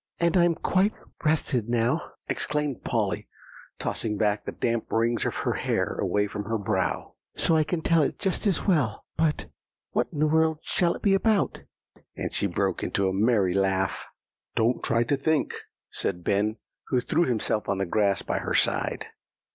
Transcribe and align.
"And 0.19 0.35
I'm 0.35 0.55
quite 0.55 0.95
rested 1.23 1.69
now," 1.69 2.01
exclaimed 2.27 2.83
Polly, 2.83 3.27
tossing 3.77 4.17
back 4.17 4.45
the 4.45 4.51
damp 4.51 4.91
rings 4.91 5.25
of 5.27 5.35
hair 5.35 5.93
away 5.99 6.25
from 6.27 6.45
her 6.45 6.57
brow, 6.57 7.13
"so 7.35 7.55
I 7.55 7.63
can 7.63 7.83
tell 7.83 8.01
it 8.01 8.17
just 8.17 8.47
as 8.47 8.65
well. 8.65 9.05
But 9.15 9.51
what 9.91 10.07
in 10.11 10.17
the 10.17 10.25
world 10.25 10.57
shall 10.63 10.95
it 10.95 11.03
be 11.03 11.13
about?" 11.13 11.59
and 12.15 12.33
she 12.33 12.47
broke 12.47 12.81
into 12.81 13.07
a 13.07 13.13
merry 13.13 13.53
laugh. 13.53 13.95
"Don't 14.55 14.83
try 14.83 15.03
to 15.03 15.15
think," 15.15 15.53
said 15.91 16.23
Ben, 16.23 16.57
who 16.87 16.99
threw 16.99 17.25
himself 17.25 17.69
on 17.69 17.77
the 17.77 17.85
grass 17.85 18.23
by 18.23 18.39
her 18.39 18.55
side. 18.55 19.05